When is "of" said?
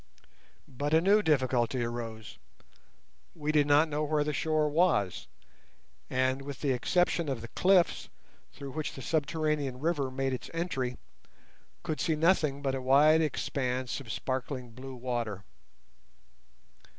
7.29-7.41, 13.99-14.11